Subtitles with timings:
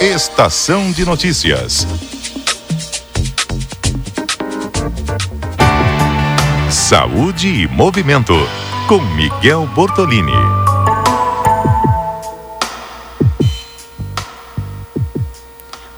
[0.00, 1.86] Estação de Notícias.
[6.70, 8.32] Saúde e Movimento,
[8.88, 10.32] com Miguel Bortolini.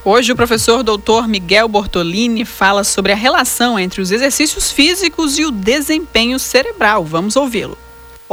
[0.04, 5.44] Hoje o professor doutor Miguel Bortolini fala sobre a relação entre os exercícios físicos e
[5.44, 7.04] o desempenho cerebral.
[7.04, 7.78] Vamos ouvi-lo.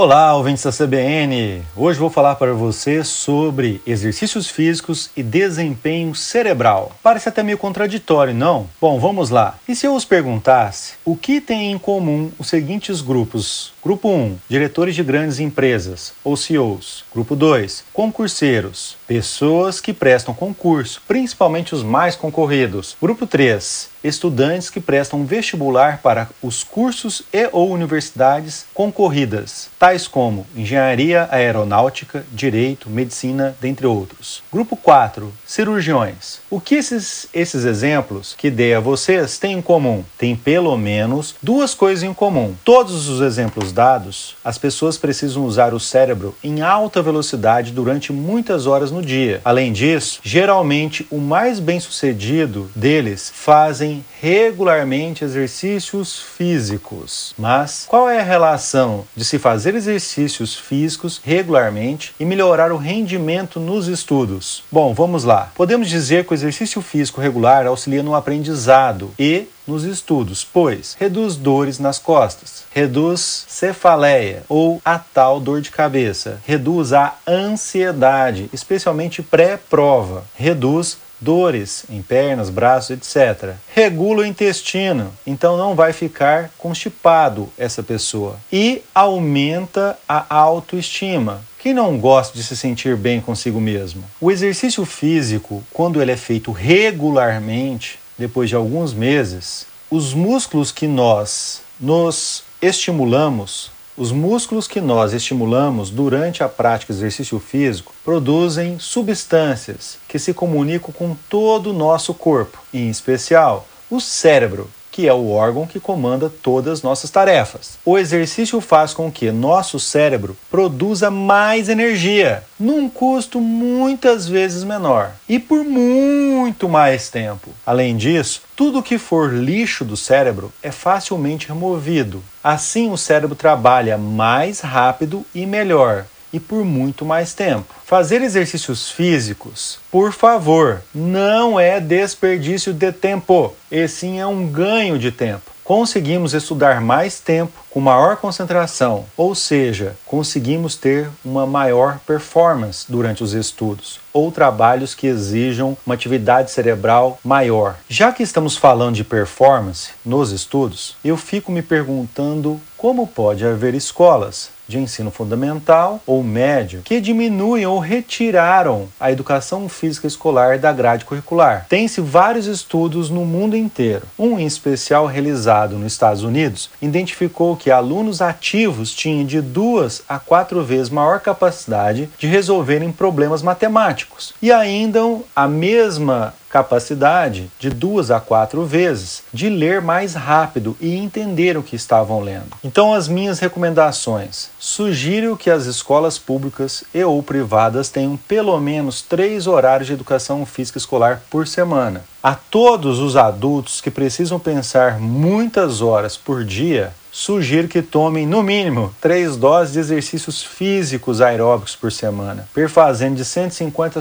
[0.02, 1.61] Olá, ouvintes da CBN!
[1.75, 6.93] Hoje vou falar para você sobre exercícios físicos e desempenho cerebral.
[7.04, 8.70] Parece até meio contraditório, não?
[8.79, 9.59] Bom, vamos lá.
[9.68, 13.73] E se eu os perguntasse o que tem em comum os seguintes grupos?
[13.82, 17.06] Grupo 1, diretores de grandes empresas ou CEOs.
[17.14, 22.97] Grupo 2, concurseiros, pessoas que prestam concurso, principalmente os mais concorridos.
[23.01, 30.46] Grupo 3, estudantes que prestam vestibular para os cursos e ou universidades concorridas, tais como
[30.56, 34.44] engenharia aeronáutica, direito, medicina, dentre outros.
[34.52, 36.39] Grupo 4, cirurgiões.
[36.50, 40.03] O que esses, esses exemplos que dei a vocês têm em comum?
[40.18, 42.56] Tem pelo menos duas coisas em comum.
[42.64, 48.67] Todos os exemplos dados, as pessoas precisam usar o cérebro em alta velocidade durante muitas
[48.67, 49.42] horas no dia.
[49.44, 57.34] Além disso, geralmente o mais bem-sucedido deles fazem regularmente exercícios físicos.
[57.38, 63.59] Mas qual é a relação de se fazer exercícios físicos regularmente e melhorar o rendimento
[63.59, 64.64] nos estudos?
[64.72, 65.52] Bom, vamos lá.
[65.56, 71.36] Podemos dizer que o exercício físico regular auxilia no aprendizado e nos estudos, pois reduz
[71.36, 79.22] dores nas costas, reduz cefaleia ou a tal dor de cabeça, reduz a ansiedade, especialmente
[79.22, 83.56] pré-prova, reduz dores em pernas, braços, etc.
[83.75, 88.38] Regula o intestino, então não vai ficar constipado essa pessoa.
[88.52, 91.42] E aumenta a autoestima.
[91.59, 94.03] Quem não gosta de se sentir bem consigo mesmo?
[94.22, 100.86] O exercício físico, quando ele é feito regularmente, depois de alguns meses, os músculos que
[100.86, 108.80] nós nos estimulamos os músculos que nós estimulamos durante a prática de exercício físico produzem
[108.80, 114.69] substâncias que se comunicam com todo o nosso corpo, em especial o cérebro,
[115.00, 117.78] que é o órgão que comanda todas as nossas tarefas.
[117.86, 125.14] O exercício faz com que nosso cérebro produza mais energia, num custo muitas vezes menor
[125.30, 127.52] e por muito mais tempo.
[127.66, 132.22] Além disso, tudo que for lixo do cérebro é facilmente removido.
[132.44, 137.73] Assim, o cérebro trabalha mais rápido e melhor e por muito mais tempo.
[137.85, 144.97] Fazer exercícios físicos, por favor, não é desperdício de tempo, e sim é um ganho
[144.97, 145.50] de tempo.
[145.69, 153.23] Conseguimos estudar mais tempo com maior concentração, ou seja, conseguimos ter uma maior performance durante
[153.23, 157.75] os estudos ou trabalhos que exijam uma atividade cerebral maior.
[157.88, 163.75] Já que estamos falando de performance nos estudos, eu fico me perguntando como pode haver
[163.75, 170.72] escolas de ensino fundamental ou médio que diminuem ou retiraram a educação física escolar da
[170.72, 171.66] grade curricular.
[171.68, 174.03] Tem-se vários estudos no mundo inteiro.
[174.18, 180.19] Um em especial realizado nos Estados Unidos identificou que alunos ativos tinham de duas a
[180.19, 185.00] quatro vezes maior capacidade de resolverem problemas matemáticos e ainda
[185.36, 191.64] a mesma capacidade de duas a quatro vezes de ler mais rápido e entender o
[191.64, 192.58] que estavam lendo.
[192.64, 199.02] Então, as minhas recomendações: sugiro que as escolas públicas e ou privadas tenham pelo menos
[199.02, 202.04] três horários de educação física escolar por semana.
[202.22, 208.41] A todos os adultos que precisam pensar muitas horas por dia, sugiro que tomem no
[208.41, 214.00] mínimo três doses de exercícios físicos aeróbicos por semana, perfazendo de 150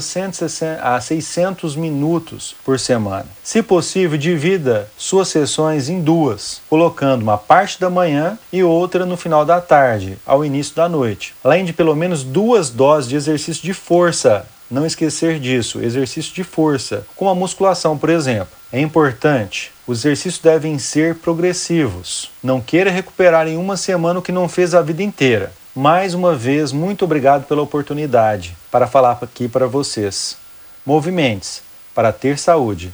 [0.80, 3.26] a 600 minutos por semana.
[3.42, 9.16] Se possível, divida suas sessões em duas, colocando uma parte da manhã e outra no
[9.16, 13.64] final da tarde, ao início da noite, além de pelo menos duas doses de exercício
[13.64, 18.48] de força não esquecer disso, exercício de força, como a musculação, por exemplo.
[18.72, 22.30] É importante, os exercícios devem ser progressivos.
[22.42, 25.52] Não queira recuperar em uma semana o que não fez a vida inteira.
[25.74, 30.36] Mais uma vez, muito obrigado pela oportunidade para falar aqui para vocês.
[30.84, 31.62] Movimentos
[31.94, 32.92] para ter saúde.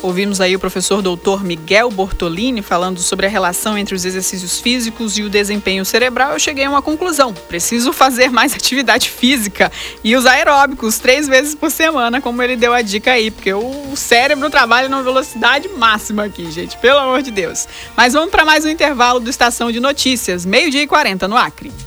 [0.00, 5.18] Ouvimos aí o professor doutor Miguel Bortolini falando sobre a relação entre os exercícios físicos
[5.18, 6.32] e o desempenho cerebral.
[6.32, 9.72] Eu cheguei a uma conclusão: preciso fazer mais atividade física
[10.04, 13.96] e os aeróbicos três vezes por semana, como ele deu a dica aí, porque o
[13.96, 17.66] cérebro trabalha numa velocidade máxima aqui, gente, pelo amor de Deus.
[17.96, 21.72] Mas vamos para mais um intervalo do Estação de Notícias, meio-dia e 40 no Acre.